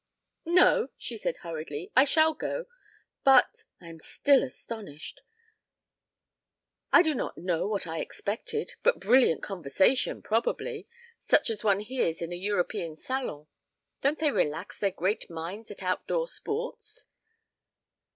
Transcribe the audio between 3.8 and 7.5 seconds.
am still astonished. I do not